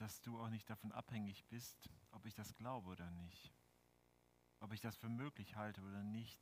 [0.00, 3.52] dass du auch nicht davon abhängig bist, ob ich das glaube oder nicht,
[4.60, 6.40] ob ich das für möglich halte oder nicht,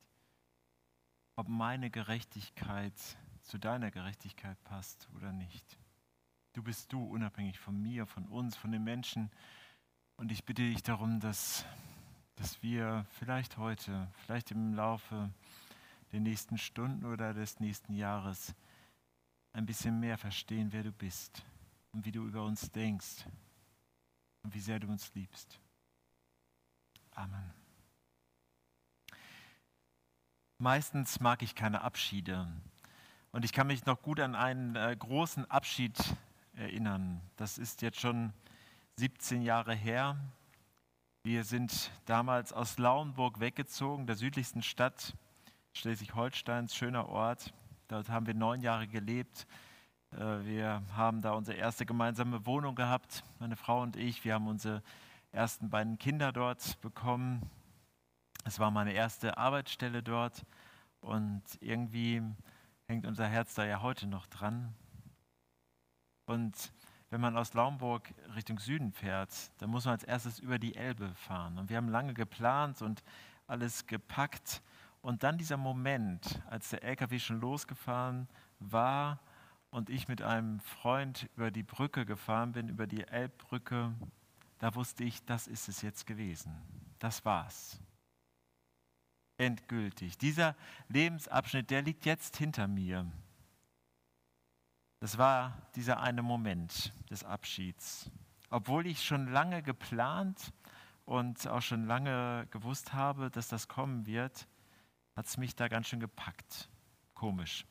[1.35, 2.95] ob meine Gerechtigkeit
[3.43, 5.77] zu deiner Gerechtigkeit passt oder nicht.
[6.53, 9.29] Du bist du, unabhängig von mir, von uns, von den Menschen.
[10.17, 11.65] Und ich bitte dich darum, dass,
[12.37, 15.33] dass wir vielleicht heute, vielleicht im Laufe
[16.13, 18.55] der nächsten Stunden oder des nächsten Jahres
[19.53, 21.45] ein bisschen mehr verstehen, wer du bist
[21.91, 23.27] und wie du über uns denkst
[24.49, 25.61] und wie sehr du uns liebst.
[27.15, 27.53] Amen.
[30.57, 32.51] Meistens mag ich keine Abschiede.
[33.31, 35.99] Und ich kann mich noch gut an einen äh, großen Abschied
[36.55, 37.21] erinnern.
[37.37, 38.33] Das ist jetzt schon
[38.97, 40.17] 17 Jahre her.
[41.25, 45.15] Wir sind damals aus Lauenburg weggezogen, der südlichsten Stadt
[45.75, 47.53] Schleswig-Holsteins, schöner Ort.
[47.89, 49.47] Dort haben wir neun Jahre gelebt.
[50.13, 54.25] Äh, wir haben da unsere erste gemeinsame Wohnung gehabt, meine Frau und ich.
[54.25, 54.83] Wir haben unsere
[55.33, 57.49] ersten beiden Kinder dort bekommen.
[58.45, 60.45] Es war meine erste Arbeitsstelle dort
[61.01, 62.23] und irgendwie
[62.87, 64.75] hängt unser Herz da ja heute noch dran.
[66.25, 66.73] Und
[67.11, 71.15] wenn man aus Laumburg Richtung Süden fährt, dann muss man als erstes über die Elbe
[71.15, 71.59] fahren.
[71.59, 73.03] Und wir haben lange geplant und
[73.47, 74.63] alles gepackt.
[75.01, 79.21] Und dann dieser Moment, als der LKW schon losgefahren war
[79.71, 83.95] und ich mit einem Freund über die Brücke gefahren bin, über die Elbbrücke,
[84.59, 86.55] da wusste ich, das ist es jetzt gewesen.
[86.99, 87.81] Das war's
[89.39, 90.19] endgültig.
[90.19, 90.55] Dieser
[90.89, 93.11] Lebensabschnitt, der liegt jetzt hinter mir.
[95.01, 98.11] Das war dieser eine Moment des Abschieds.
[98.51, 100.53] Obwohl ich schon lange geplant
[101.05, 104.49] und auch schon lange gewusst habe, dass das kommen wird,
[105.15, 106.69] hat es mich da ganz schön gepackt.
[107.15, 107.65] Komisch.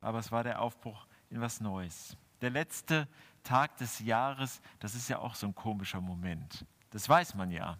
[0.00, 2.16] Aber es war der Aufbruch in was Neues.
[2.40, 3.08] Der letzte
[3.42, 6.64] Tag des Jahres, das ist ja auch so ein komischer Moment.
[6.90, 7.78] Das weiß man ja,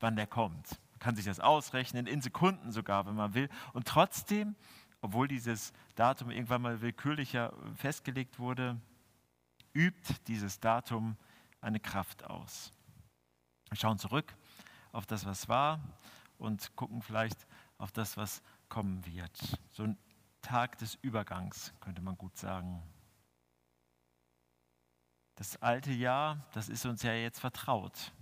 [0.00, 3.48] wann der kommt kann sich das ausrechnen, in Sekunden sogar, wenn man will.
[3.72, 4.54] Und trotzdem,
[5.00, 8.80] obwohl dieses Datum irgendwann mal willkürlicher festgelegt wurde,
[9.74, 11.16] übt dieses Datum
[11.60, 12.72] eine Kraft aus.
[13.68, 14.32] Wir schauen zurück
[14.92, 15.80] auf das, was war
[16.38, 17.48] und gucken vielleicht
[17.78, 19.58] auf das, was kommen wird.
[19.72, 19.98] So ein
[20.42, 22.82] Tag des Übergangs, könnte man gut sagen.
[25.36, 28.12] Das alte Jahr, das ist uns ja jetzt vertraut.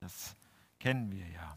[0.00, 0.36] Das
[0.78, 1.56] kennen wir ja.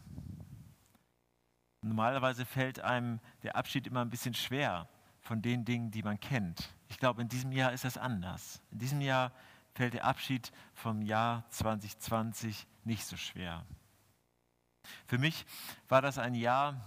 [1.80, 4.88] Normalerweise fällt einem der Abschied immer ein bisschen schwer
[5.20, 6.74] von den Dingen, die man kennt.
[6.88, 8.60] Ich glaube, in diesem Jahr ist das anders.
[8.70, 9.32] In diesem Jahr
[9.74, 13.64] fällt der Abschied vom Jahr 2020 nicht so schwer.
[15.06, 15.46] Für mich
[15.88, 16.80] war das ein Jahr,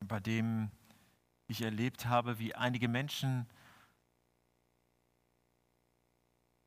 [0.00, 0.70] bei dem
[1.48, 3.46] ich erlebt habe, wie einige Menschen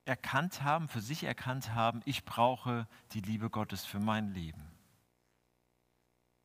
[0.05, 4.69] erkannt haben, für sich erkannt haben, ich brauche die Liebe Gottes für mein Leben.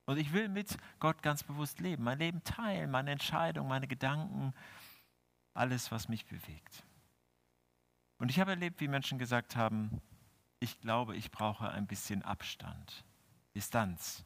[0.06, 4.52] Und ich will mit Gott ganz bewusst leben, mein Leben teilen, meine Entscheidungen, meine Gedanken,
[5.54, 6.84] alles, was mich bewegt.
[8.18, 10.02] Und ich habe erlebt, wie Menschen gesagt haben,
[10.60, 13.04] ich glaube, ich brauche ein bisschen Abstand,
[13.54, 14.24] Distanz.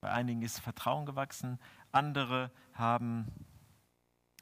[0.00, 1.58] Bei einigen ist Vertrauen gewachsen,
[1.90, 3.26] andere haben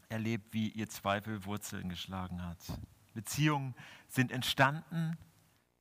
[0.08, 2.58] erlebt, wie ihr Zweifel Wurzeln geschlagen hat.
[3.14, 3.74] Beziehungen
[4.08, 5.16] sind entstanden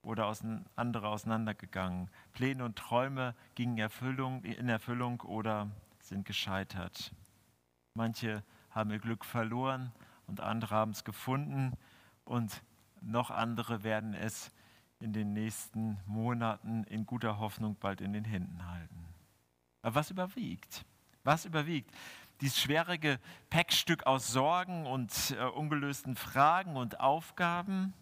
[0.02, 0.34] oder
[0.76, 2.10] andere auseinandergegangen.
[2.34, 5.70] Pläne und Träume gingen Erfüllung, in Erfüllung oder
[6.00, 7.14] sind gescheitert.
[7.96, 9.92] Manche haben ihr Glück verloren
[10.28, 11.74] und andere haben es gefunden
[12.24, 12.64] und
[13.02, 14.52] noch andere werden es
[15.00, 19.05] in den nächsten Monaten in guter Hoffnung bald in den Händen halten.
[19.86, 20.84] Aber was überwiegt?
[21.24, 21.92] Was überwiegt?
[22.42, 27.94] dieses schwere Gepäckstück aus Sorgen und äh, ungelösten Fragen und Aufgaben,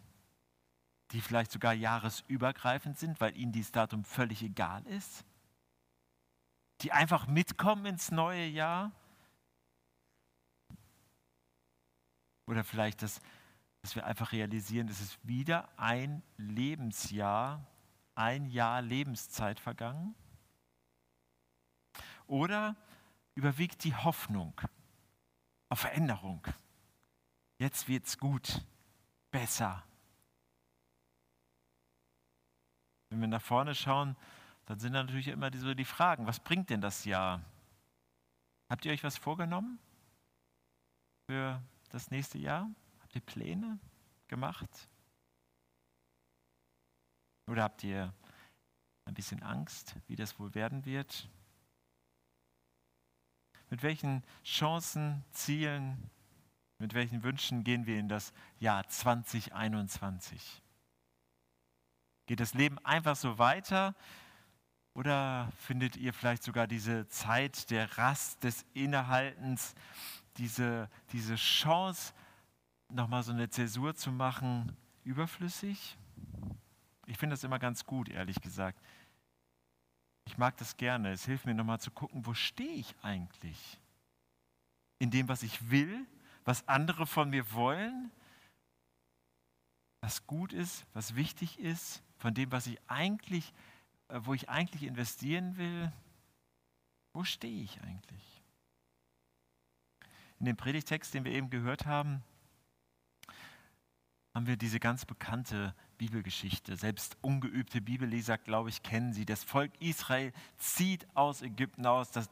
[1.12, 5.24] die vielleicht sogar jahresübergreifend sind, weil ihnen dieses Datum völlig egal ist,
[6.82, 8.92] die einfach mitkommen ins neue Jahr.
[12.48, 13.22] Oder vielleicht, dass,
[13.82, 17.66] dass wir einfach realisieren, es ist wieder ein Lebensjahr,
[18.16, 20.16] ein Jahr Lebenszeit vergangen.
[22.34, 22.76] Oder
[23.36, 24.60] überwiegt die Hoffnung
[25.70, 26.44] auf Veränderung.
[27.60, 28.66] Jetzt wird's gut,
[29.30, 29.84] besser.
[33.12, 34.16] Wenn wir nach vorne schauen,
[34.66, 37.40] dann sind natürlich immer so die Fragen, was bringt denn das Jahr?
[38.68, 39.78] Habt ihr euch was vorgenommen
[41.30, 42.68] für das nächste Jahr?
[43.02, 43.78] Habt ihr Pläne
[44.28, 44.90] gemacht?
[47.46, 48.12] Oder habt ihr
[49.06, 51.30] ein bisschen Angst, wie das wohl werden wird?
[53.74, 55.98] Mit welchen Chancen, Zielen
[56.78, 60.62] Mit welchen Wünschen gehen wir in das Jahr 2021?
[62.28, 63.96] Geht das Leben einfach so weiter
[64.94, 69.74] oder findet ihr vielleicht sogar diese Zeit der Rast, des Innehaltens,
[70.38, 72.14] diese, diese Chance,
[72.90, 75.98] nochmal so eine Zäsur zu machen, überflüssig?
[77.08, 78.80] Ich finde das immer ganz gut, ehrlich gesagt.
[80.34, 81.12] Ich mag das gerne.
[81.12, 83.80] Es hilft mir nochmal zu gucken, wo stehe ich eigentlich?
[84.98, 86.08] In dem, was ich will,
[86.44, 88.10] was andere von mir wollen,
[90.02, 93.54] was gut ist, was wichtig ist, von dem, was ich eigentlich,
[94.08, 95.94] äh, wo ich eigentlich investieren will.
[97.14, 98.42] Wo stehe ich eigentlich?
[100.40, 102.24] In dem Predigtext, den wir eben gehört haben,
[104.34, 106.76] haben wir diese ganz bekannte Bibelgeschichte.
[106.76, 109.26] Selbst ungeübte Bibelleser, glaube ich, kennen sie.
[109.26, 112.12] Das Volk Israel zieht aus Ägypten aus.
[112.12, 112.30] Das,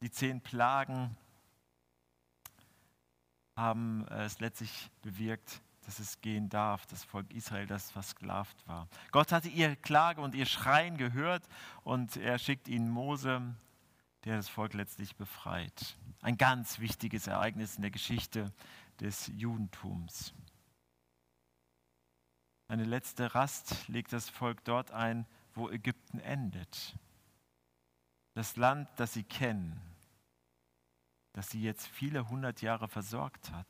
[0.00, 1.14] die zehn Plagen
[3.56, 8.88] haben es letztlich bewirkt, dass es gehen darf, das Volk Israel, das versklavt war.
[9.10, 11.46] Gott hatte ihre Klage und ihr Schreien gehört
[11.84, 13.54] und er schickt ihnen Mose,
[14.24, 15.98] der das Volk letztlich befreit.
[16.22, 18.50] Ein ganz wichtiges Ereignis in der Geschichte
[18.98, 20.32] des Judentums.
[22.70, 26.94] Eine letzte Rast legt das Volk dort ein, wo Ägypten endet.
[28.34, 29.82] Das Land, das sie kennen,
[31.32, 33.66] das sie jetzt viele hundert Jahre versorgt hat,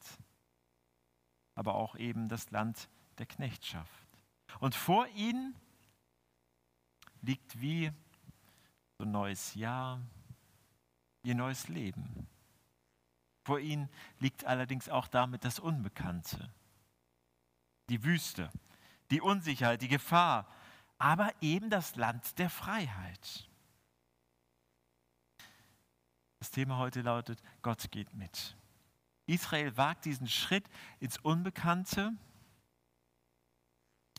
[1.55, 4.07] aber auch eben das Land der Knechtschaft.
[4.59, 5.57] Und vor ihnen
[7.23, 7.91] liegt wie
[8.99, 10.03] so ein neues Jahr,
[11.23, 12.29] ihr neues Leben.
[13.45, 13.89] Vor ihnen
[14.19, 16.53] liegt allerdings auch damit das Unbekannte,
[17.89, 18.51] die Wüste,
[19.11, 20.47] die Unsicherheit, die Gefahr,
[20.99, 23.49] aber eben das Land der Freiheit.
[26.39, 28.57] Das Thema heute lautet, Gott geht mit.
[29.27, 30.69] Israel wagt diesen Schritt
[30.99, 32.13] ins Unbekannte,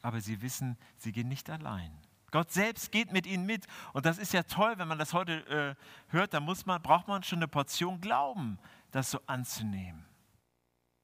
[0.02, 1.92] aber sie wissen, sie gehen nicht allein.
[2.32, 3.68] Gott selbst geht mit ihnen mit.
[3.94, 7.08] Und das ist ja toll, wenn man das heute äh, hört, da muss man, braucht
[7.08, 8.58] man schon eine Portion Glauben,
[8.92, 10.06] das so anzunehmen.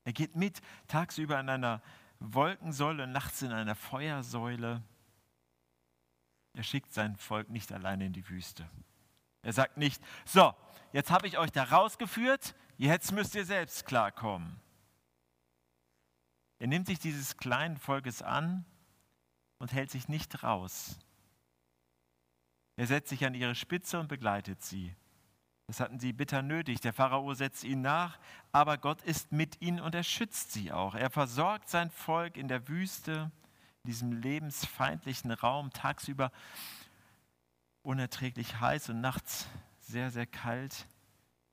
[0.05, 1.81] Er geht mit tagsüber in einer
[2.19, 4.83] Wolkensäule, nachts in einer Feuersäule.
[6.53, 8.69] Er schickt sein Volk nicht alleine in die Wüste.
[9.43, 10.53] Er sagt nicht, so,
[10.91, 14.59] jetzt habe ich euch da rausgeführt, jetzt müsst ihr selbst klarkommen.
[16.59, 18.65] Er nimmt sich dieses kleinen Volkes an
[19.59, 20.97] und hält sich nicht raus.
[22.75, 24.95] Er setzt sich an ihre Spitze und begleitet sie.
[25.67, 26.79] Das hatten sie bitter nötig.
[26.79, 28.17] Der Pharao setzt ihnen nach,
[28.53, 30.95] aber Gott ist mit ihnen und er schützt sie auch.
[30.95, 33.31] Er versorgt sein Volk in der Wüste,
[33.83, 36.31] in diesem lebensfeindlichen Raum, tagsüber
[37.83, 39.47] unerträglich heiß und nachts
[39.81, 40.87] sehr, sehr kalt.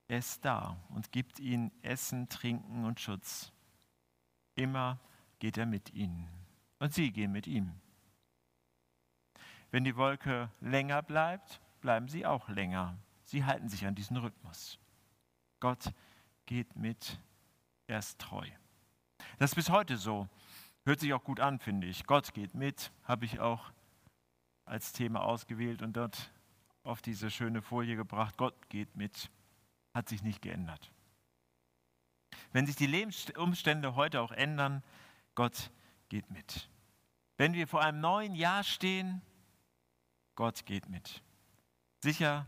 [0.06, 3.52] Er ist da und gibt ihnen Essen, Trinken und Schutz.
[4.54, 5.00] Immer
[5.40, 6.28] geht er mit ihnen
[6.78, 7.72] und sie gehen mit ihm.
[9.72, 12.96] Wenn die Wolke länger bleibt, bleiben sie auch länger.
[13.24, 14.78] Sie halten sich an diesen Rhythmus.
[15.60, 15.92] Gott
[16.46, 17.18] geht mit,
[17.86, 18.46] er ist treu.
[19.38, 20.28] Das ist bis heute so.
[20.84, 22.04] Hört sich auch gut an, finde ich.
[22.04, 23.72] Gott geht mit, habe ich auch
[24.66, 26.30] als Thema ausgewählt und dort
[26.82, 28.36] auf diese schöne Folie gebracht.
[28.36, 29.30] Gott geht mit,
[29.94, 30.92] hat sich nicht geändert.
[32.52, 34.82] Wenn sich die Lebensumstände heute auch ändern,
[35.34, 35.70] Gott
[36.08, 36.68] geht mit.
[37.36, 39.22] Wenn wir vor einem neuen Jahr stehen,
[40.34, 41.22] Gott geht mit.
[42.02, 42.46] Sicher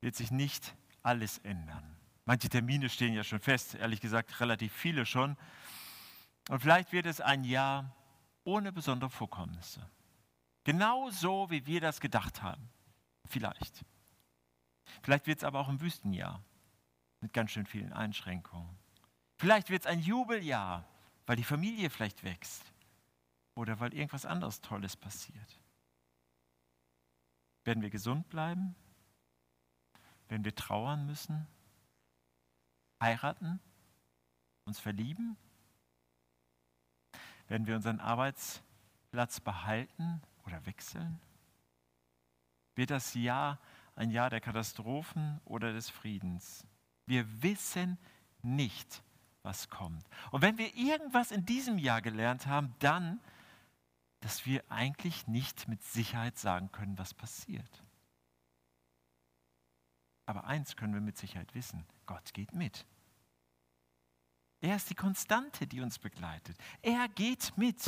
[0.00, 1.96] wird sich nicht alles ändern.
[2.24, 5.36] Manche Termine stehen ja schon fest, ehrlich gesagt relativ viele schon.
[6.50, 7.94] Und vielleicht wird es ein Jahr
[8.44, 9.88] ohne besondere Vorkommnisse.
[10.64, 12.68] Genau so, wie wir das gedacht haben.
[13.24, 13.84] Vielleicht.
[15.02, 16.42] Vielleicht wird es aber auch ein Wüstenjahr
[17.20, 18.76] mit ganz schön vielen Einschränkungen.
[19.36, 20.86] Vielleicht wird es ein Jubeljahr,
[21.26, 22.62] weil die Familie vielleicht wächst
[23.54, 25.60] oder weil irgendwas anderes Tolles passiert.
[27.64, 28.74] Werden wir gesund bleiben?
[30.28, 31.46] Wenn wir trauern müssen?
[33.00, 33.60] Heiraten?
[34.64, 35.36] Uns verlieben?
[37.48, 41.20] Werden wir unseren Arbeitsplatz behalten oder wechseln?
[42.74, 43.58] Wird das Jahr
[43.96, 46.66] ein Jahr der Katastrophen oder des Friedens?
[47.06, 47.98] Wir wissen
[48.42, 49.02] nicht,
[49.42, 50.04] was kommt.
[50.30, 53.20] Und wenn wir irgendwas in diesem Jahr gelernt haben, dann,
[54.20, 57.82] dass wir eigentlich nicht mit Sicherheit sagen können, was passiert.
[60.28, 62.84] Aber eins können wir mit Sicherheit wissen, Gott geht mit.
[64.60, 66.54] Er ist die Konstante, die uns begleitet.
[66.82, 67.82] Er geht mit.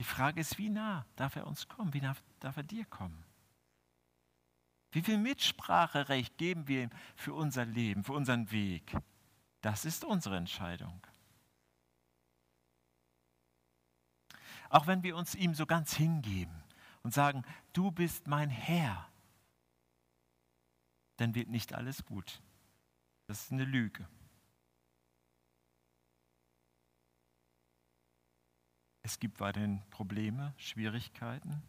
[0.00, 1.94] Die Frage ist, wie nah darf er uns kommen?
[1.94, 3.24] Wie nah darf er dir kommen?
[4.90, 8.92] Wie viel Mitspracherecht geben wir ihm für unser Leben, für unseren Weg?
[9.60, 11.06] Das ist unsere Entscheidung.
[14.70, 16.64] Auch wenn wir uns ihm so ganz hingeben
[17.04, 19.11] und sagen, du bist mein Herr,
[21.22, 22.42] dann wird nicht alles gut.
[23.28, 24.08] Das ist eine Lüge.
[29.02, 31.62] Es gibt weiterhin Probleme, Schwierigkeiten,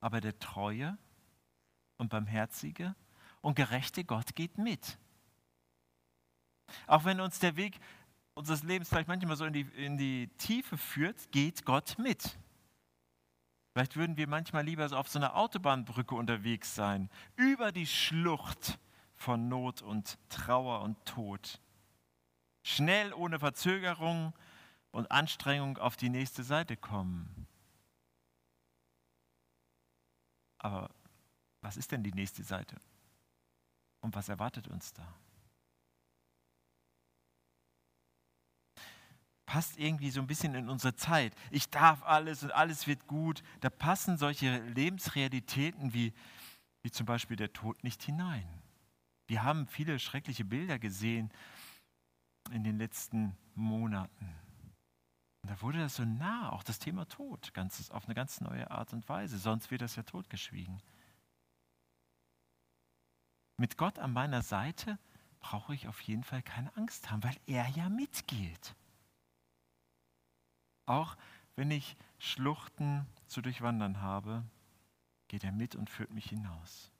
[0.00, 0.96] aber der treue
[1.98, 2.94] und barmherzige
[3.40, 4.96] und gerechte Gott geht mit.
[6.86, 7.80] Auch wenn uns der Weg
[8.34, 12.38] unseres Lebens vielleicht manchmal so in die, in die Tiefe führt, geht Gott mit.
[13.76, 18.78] Vielleicht würden wir manchmal lieber so auf so einer Autobahnbrücke unterwegs sein, über die Schlucht
[19.16, 21.60] von Not und Trauer und Tod.
[22.62, 24.32] Schnell, ohne Verzögerung
[24.92, 27.46] und Anstrengung auf die nächste Seite kommen.
[30.56, 30.88] Aber
[31.60, 32.76] was ist denn die nächste Seite?
[34.00, 35.06] Und was erwartet uns da?
[39.46, 41.32] Passt irgendwie so ein bisschen in unsere Zeit.
[41.50, 43.42] Ich darf alles und alles wird gut.
[43.60, 46.12] Da passen solche Lebensrealitäten wie,
[46.82, 48.46] wie zum Beispiel der Tod nicht hinein.
[49.28, 51.32] Wir haben viele schreckliche Bilder gesehen
[52.50, 54.34] in den letzten Monaten.
[55.42, 58.70] Und da wurde das so nah, auch das Thema Tod, ganz, auf eine ganz neue
[58.70, 59.38] Art und Weise.
[59.38, 60.82] Sonst wird das ja totgeschwiegen.
[63.58, 64.98] Mit Gott an meiner Seite
[65.40, 68.74] brauche ich auf jeden Fall keine Angst haben, weil er ja mitgeht.
[70.86, 71.16] Auch
[71.56, 74.44] wenn ich Schluchten zu durchwandern habe,
[75.28, 76.92] geht er mit und führt mich hinaus.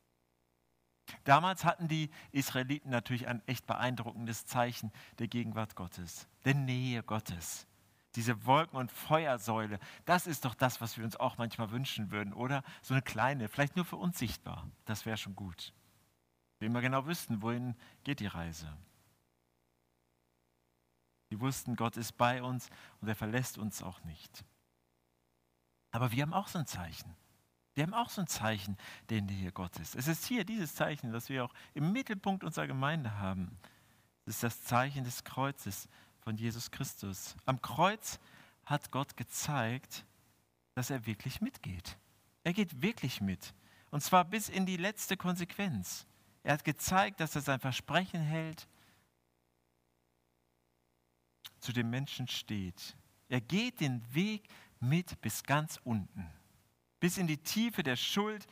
[1.24, 7.66] Damals hatten die Israeliten natürlich ein echt beeindruckendes Zeichen der Gegenwart Gottes, der Nähe Gottes.
[8.16, 12.32] Diese Wolken- und Feuersäule, das ist doch das, was wir uns auch manchmal wünschen würden,
[12.32, 12.64] oder?
[12.82, 14.68] So eine kleine, vielleicht nur für uns sichtbar.
[14.86, 15.72] Das wäre schon gut.
[16.58, 18.74] Wir immer genau wüssten, wohin geht die Reise.
[21.30, 22.68] Sie wussten, Gott ist bei uns
[23.00, 24.44] und er verlässt uns auch nicht.
[25.90, 27.14] Aber wir haben auch so ein Zeichen.
[27.74, 28.76] Wir haben auch so ein Zeichen
[29.10, 29.94] der Nähe Gottes.
[29.94, 33.58] Es ist hier dieses Zeichen, das wir auch im Mittelpunkt unserer Gemeinde haben.
[34.24, 35.88] Es ist das Zeichen des Kreuzes
[36.20, 37.36] von Jesus Christus.
[37.44, 38.18] Am Kreuz
[38.64, 40.04] hat Gott gezeigt,
[40.74, 41.98] dass er wirklich mitgeht.
[42.44, 43.54] Er geht wirklich mit.
[43.90, 46.06] Und zwar bis in die letzte Konsequenz.
[46.42, 48.68] Er hat gezeigt, dass er sein Versprechen hält,
[51.66, 52.96] zu dem Menschen steht.
[53.28, 56.24] Er geht den Weg mit bis ganz unten.
[57.00, 58.46] Bis in die Tiefe der Schuld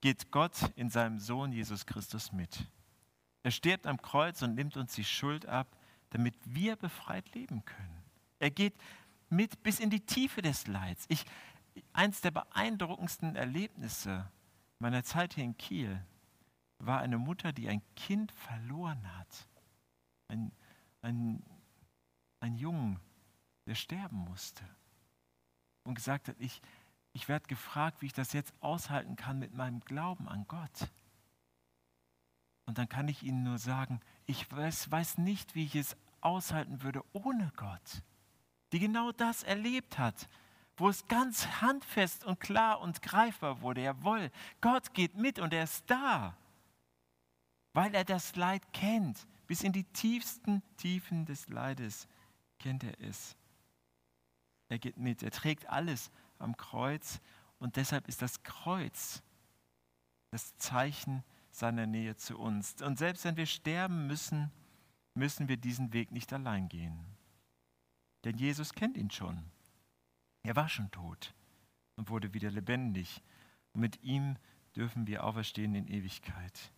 [0.00, 2.66] geht Gott in seinem Sohn Jesus Christus mit.
[3.44, 5.68] Er stirbt am Kreuz und nimmt uns die Schuld ab,
[6.10, 8.02] damit wir befreit leben können.
[8.40, 8.74] Er geht
[9.28, 11.04] mit bis in die Tiefe des Leids.
[11.08, 11.24] Ich,
[11.92, 14.28] eins der beeindruckendsten Erlebnisse
[14.80, 16.04] meiner Zeit hier in Kiel
[16.80, 19.48] war eine Mutter, die ein Kind verloren hat.
[20.26, 20.50] Ein,
[21.02, 21.42] ein,
[22.40, 23.00] ein Jungen,
[23.66, 24.64] der sterben musste.
[25.84, 26.60] Und gesagt hat, ich,
[27.12, 30.90] ich werde gefragt, wie ich das jetzt aushalten kann mit meinem Glauben an Gott.
[32.66, 36.82] Und dann kann ich Ihnen nur sagen, ich weiß, weiß nicht, wie ich es aushalten
[36.82, 38.02] würde ohne Gott,
[38.72, 40.28] die genau das erlebt hat,
[40.76, 43.82] wo es ganz handfest und klar und greifbar wurde.
[43.82, 44.30] Jawohl,
[44.60, 46.36] Gott geht mit und er ist da
[47.78, 49.24] weil er das Leid kennt.
[49.46, 52.08] Bis in die tiefsten Tiefen des Leides
[52.58, 53.36] kennt er es.
[54.68, 57.20] Er geht mit, er trägt alles am Kreuz
[57.58, 59.22] und deshalb ist das Kreuz
[60.30, 62.82] das Zeichen seiner Nähe zu uns.
[62.82, 64.50] Und selbst wenn wir sterben müssen,
[65.14, 67.04] müssen wir diesen Weg nicht allein gehen.
[68.24, 69.50] Denn Jesus kennt ihn schon.
[70.42, 71.34] Er war schon tot
[71.96, 73.22] und wurde wieder lebendig.
[73.72, 74.36] Und mit ihm
[74.76, 76.72] dürfen wir auferstehen in Ewigkeit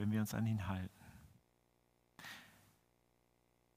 [0.00, 0.99] wenn wir uns an ihn halten.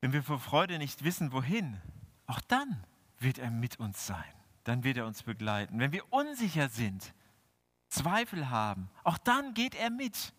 [0.04, 1.80] Wenn wir vor Freude nicht wissen, wohin,
[2.26, 2.86] auch dann
[3.20, 4.34] wird er mit uns sein.
[4.66, 5.80] Dann wird er uns begleiten.
[5.80, 7.14] Wenn wir unsicher sind,
[7.88, 10.34] Zweifel haben, auch dann geht er mit.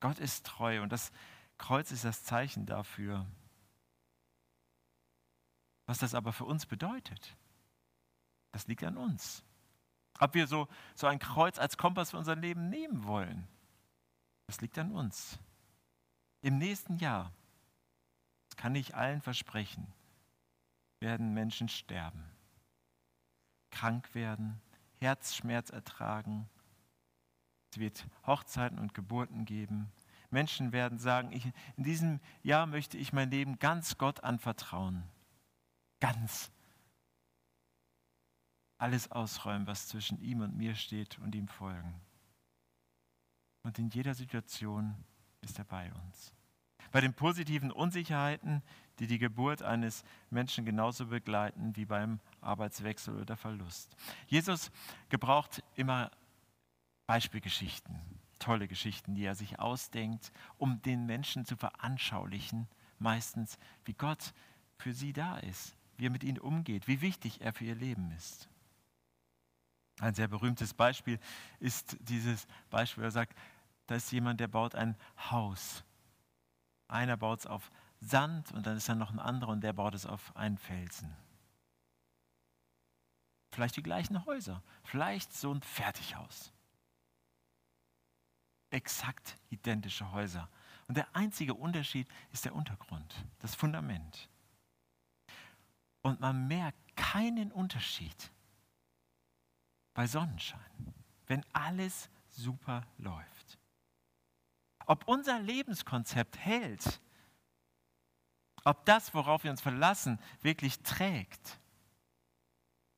[0.00, 1.12] Gott ist treu und das
[1.56, 3.24] Kreuz ist das Zeichen dafür.
[5.86, 7.38] Was das aber für uns bedeutet,
[8.52, 9.44] das liegt an uns.
[10.18, 13.48] Ob wir so, so ein Kreuz als Kompass für unser Leben nehmen wollen.
[14.46, 15.38] Das liegt an uns.
[16.42, 17.32] Im nächsten Jahr,
[18.56, 19.92] kann ich allen versprechen,
[21.00, 22.24] werden Menschen sterben,
[23.70, 24.60] krank werden,
[24.98, 26.48] Herzschmerz ertragen.
[27.70, 29.92] Es wird Hochzeiten und Geburten geben.
[30.30, 35.02] Menschen werden sagen, ich, in diesem Jahr möchte ich mein Leben ganz Gott anvertrauen.
[36.00, 36.50] Ganz.
[38.78, 42.00] Alles ausräumen, was zwischen ihm und mir steht und ihm folgen
[43.66, 44.94] und in jeder Situation
[45.40, 46.32] ist er bei uns.
[46.96, 48.62] Bei den positiven Unsicherheiten,
[49.00, 53.94] die die Geburt eines Menschen genauso begleiten wie beim Arbeitswechsel oder Verlust.
[54.28, 54.70] Jesus
[55.10, 56.10] gebraucht immer
[57.06, 58.00] Beispielgeschichten,
[58.38, 62.66] tolle Geschichten, die er sich ausdenkt, um den Menschen zu veranschaulichen,
[62.98, 64.32] meistens, wie Gott
[64.78, 68.10] für sie da ist, wie er mit ihnen umgeht, wie wichtig er für ihr Leben
[68.12, 68.48] ist.
[70.00, 71.18] Ein sehr berühmtes Beispiel
[71.60, 73.36] ist dieses Beispiel, er sagt,
[73.86, 74.96] da ist jemand, der baut ein
[75.30, 75.84] Haus.
[76.88, 79.94] Einer baut es auf Sand und dann ist da noch ein anderer und der baut
[79.94, 81.16] es auf einen Felsen.
[83.50, 86.52] Vielleicht die gleichen Häuser, vielleicht so ein Fertighaus.
[88.70, 90.48] Exakt identische Häuser.
[90.88, 94.28] Und der einzige Unterschied ist der Untergrund, das Fundament.
[96.02, 98.30] Und man merkt keinen Unterschied
[99.94, 100.94] bei Sonnenschein,
[101.26, 103.35] wenn alles super läuft.
[104.86, 107.00] Ob unser Lebenskonzept hält,
[108.64, 111.60] ob das, worauf wir uns verlassen, wirklich trägt,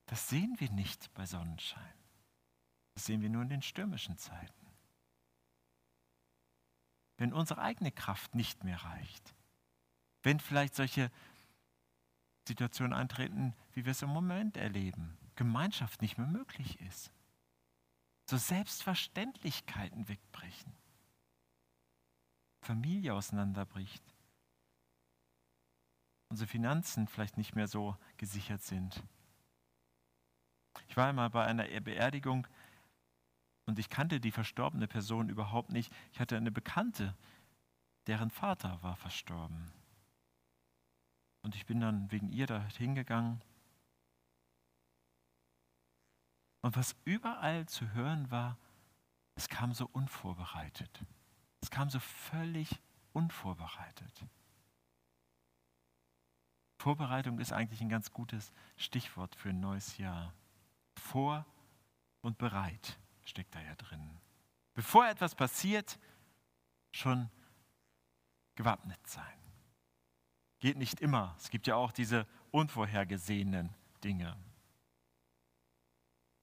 [0.07, 1.93] das sehen wir nicht bei Sonnenschein.
[2.95, 4.67] Das sehen wir nur in den stürmischen Zeiten.
[7.19, 9.35] Wenn unsere eigene Kraft nicht mehr reicht,
[10.23, 11.11] wenn vielleicht solche
[12.47, 17.13] Situationen eintreten, wie wir es im Moment erleben, Gemeinschaft nicht mehr möglich ist,
[18.25, 20.75] so Selbstverständlichkeiten wegbrechen,
[22.61, 24.03] Familie auseinanderbricht,
[26.29, 29.03] unsere Finanzen vielleicht nicht mehr so gesichert sind.
[30.89, 32.47] Ich war einmal bei einer Beerdigung
[33.67, 35.93] und ich kannte die verstorbene Person überhaupt nicht.
[36.13, 37.15] Ich hatte eine Bekannte,
[38.07, 39.71] deren Vater war verstorben.
[41.43, 43.43] Und ich bin dann wegen ihr da hingegangen.
[46.63, 48.59] Und was überall zu hören war,
[49.35, 51.05] es kam so unvorbereitet.
[51.61, 52.81] Es kam so völlig
[53.13, 54.27] unvorbereitet.
[56.79, 60.33] Vorbereitung ist eigentlich ein ganz gutes Stichwort für ein neues Jahr.
[60.95, 61.45] Vor
[62.21, 64.19] und bereit steckt da ja drin.
[64.75, 65.99] Bevor etwas passiert,
[66.93, 67.31] schon
[68.55, 69.25] gewappnet sein.
[70.61, 71.35] Geht nicht immer.
[71.37, 74.37] Es gibt ja auch diese unvorhergesehenen Dinge.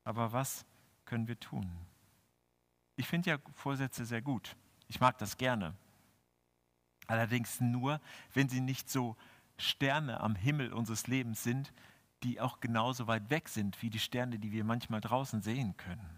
[0.03, 0.65] Aber was
[1.05, 1.69] können wir tun?
[2.95, 4.55] Ich finde ja Vorsätze sehr gut.
[4.87, 5.73] Ich mag das gerne.
[7.07, 8.01] Allerdings nur,
[8.33, 9.15] wenn sie nicht so
[9.57, 11.71] Sterne am Himmel unseres Lebens sind,
[12.23, 16.15] die auch genauso weit weg sind wie die Sterne, die wir manchmal draußen sehen können.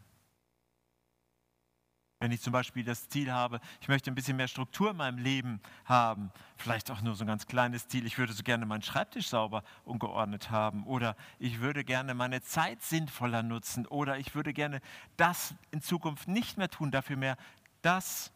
[2.20, 5.20] Wenn ich zum Beispiel das Ziel habe, ich möchte ein bisschen mehr Struktur in meinem
[5.20, 8.82] Leben haben, vielleicht auch nur so ein ganz kleines Ziel, ich würde so gerne meinen
[8.82, 14.34] Schreibtisch sauber und geordnet haben oder ich würde gerne meine Zeit sinnvoller nutzen oder ich
[14.34, 14.82] würde gerne
[15.16, 17.38] das in Zukunft nicht mehr tun, dafür mehr
[17.84, 18.32] das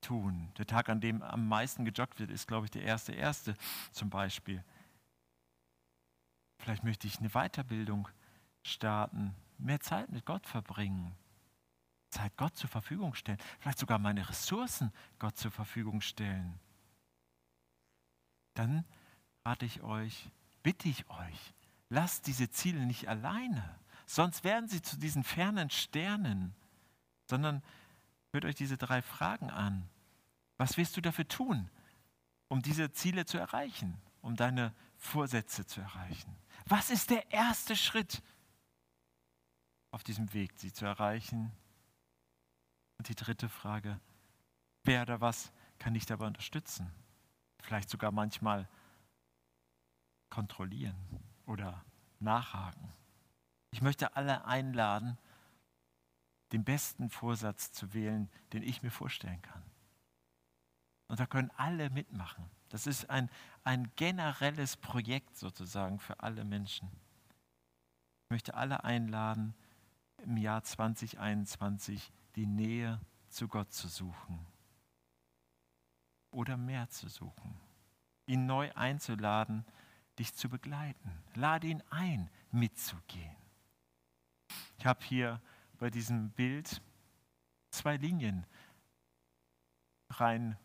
[0.00, 0.52] tun.
[0.58, 3.54] Der Tag, an dem am meisten gejoggt wird, ist, glaube ich, der erste erste
[3.92, 4.64] zum Beispiel.
[6.58, 8.08] Vielleicht möchte ich eine Weiterbildung
[8.62, 11.14] starten, mehr Zeit mit Gott verbringen.
[12.10, 16.58] Zeit Gott zur Verfügung stellen, vielleicht sogar meine Ressourcen Gott zur Verfügung stellen,
[18.54, 18.84] dann
[19.44, 20.28] rate ich euch,
[20.62, 21.54] bitte ich euch,
[21.88, 26.54] lasst diese Ziele nicht alleine, sonst werden sie zu diesen fernen Sternen,
[27.26, 27.62] sondern
[28.32, 29.88] hört euch diese drei Fragen an.
[30.56, 31.70] Was wirst du dafür tun,
[32.48, 36.36] um diese Ziele zu erreichen, um deine Vorsätze zu erreichen?
[36.66, 38.22] Was ist der erste Schritt
[39.90, 41.52] auf diesem Weg, sie zu erreichen?
[42.98, 43.98] Und die dritte Frage,
[44.84, 46.92] wer oder was kann dich dabei unterstützen?
[47.62, 48.68] Vielleicht sogar manchmal
[50.28, 50.96] kontrollieren
[51.46, 51.82] oder
[52.20, 52.92] nachhaken.
[53.70, 55.18] Ich möchte alle einladen,
[56.52, 59.62] den besten Vorsatz zu wählen, den ich mir vorstellen kann.
[61.08, 62.44] Und da können alle mitmachen.
[62.68, 63.28] Das ist ein,
[63.64, 66.88] ein generelles Projekt sozusagen für alle Menschen.
[68.24, 69.54] Ich möchte alle einladen,
[70.18, 74.46] im Jahr 2021 die Nähe zu Gott zu suchen
[76.30, 77.58] oder mehr zu suchen,
[78.26, 79.64] ihn neu einzuladen,
[80.18, 81.10] dich zu begleiten.
[81.34, 83.34] Lade ihn ein, mitzugehen.
[84.78, 85.40] Ich habe hier
[85.80, 86.80] bei diesem Bild
[87.70, 88.46] zwei Linien
[90.10, 90.56] rein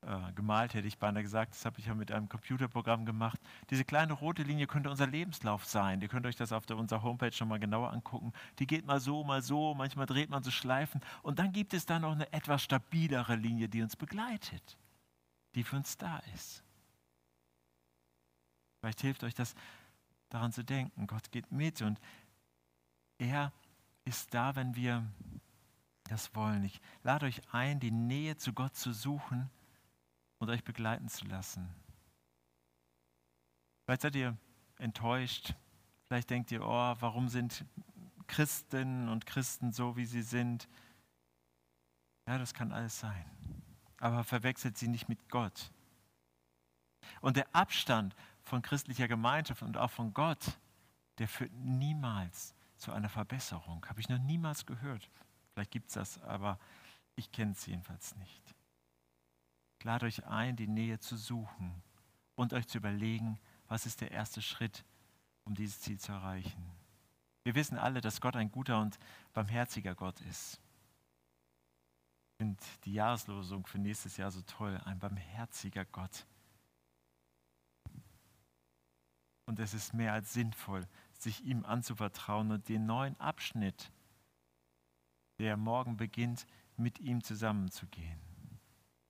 [0.00, 1.52] äh, gemalt, hätte ich beinahe gesagt.
[1.52, 3.38] Das habe ich ja mit einem Computerprogramm gemacht.
[3.70, 6.00] Diese kleine rote Linie könnte unser Lebenslauf sein.
[6.00, 8.32] Ihr könnt euch das auf der, unserer Homepage schon mal genauer angucken.
[8.58, 11.02] Die geht mal so, mal so, manchmal dreht man so Schleifen.
[11.22, 14.78] Und dann gibt es da noch eine etwas stabilere Linie, die uns begleitet,
[15.54, 16.64] die für uns da ist.
[18.80, 19.54] Vielleicht hilft euch das
[20.30, 22.00] daran zu denken, Gott geht mit und
[23.18, 23.52] er
[24.04, 25.04] ist da, wenn wir
[26.04, 26.64] das wollen.
[26.64, 29.50] Ich lade euch ein, die Nähe zu Gott zu suchen
[30.38, 31.68] und euch begleiten zu lassen.
[33.84, 34.36] Vielleicht seid ihr
[34.78, 35.54] enttäuscht.
[36.06, 37.64] Vielleicht denkt ihr, oh, warum sind
[38.26, 40.68] Christinnen und Christen so, wie sie sind?
[42.26, 43.24] Ja, das kann alles sein.
[43.98, 45.72] Aber verwechselt sie nicht mit Gott.
[47.20, 50.58] Und der Abstand von christlicher Gemeinschaft und auch von Gott,
[51.18, 53.86] der führt niemals zu einer Verbesserung.
[53.88, 55.08] Habe ich noch niemals gehört.
[55.52, 56.58] Vielleicht gibt es das, aber
[57.14, 58.54] ich kenne es jedenfalls nicht.
[59.78, 61.82] Ich lade euch ein, die Nähe zu suchen
[62.34, 64.84] und euch zu überlegen, was ist der erste Schritt,
[65.44, 66.70] um dieses Ziel zu erreichen.
[67.44, 68.98] Wir wissen alle, dass Gott ein guter und
[69.32, 70.60] barmherziger Gott ist.
[72.32, 76.26] Ich finde die Jahreslosung für nächstes Jahr so toll, ein barmherziger Gott.
[79.46, 80.88] Und es ist mehr als sinnvoll,
[81.22, 83.90] sich ihm anzuvertrauen und den neuen Abschnitt,
[85.38, 88.20] der morgen beginnt, mit ihm zusammenzugehen.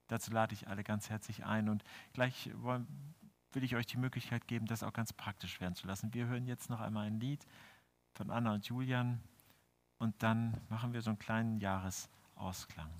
[0.07, 2.51] Dazu lade ich alle ganz herzlich ein und gleich
[3.51, 6.13] will ich euch die Möglichkeit geben, das auch ganz praktisch werden zu lassen.
[6.13, 7.45] Wir hören jetzt noch einmal ein Lied
[8.13, 9.21] von Anna und Julian
[9.97, 12.91] und dann machen wir so einen kleinen Jahresausklang.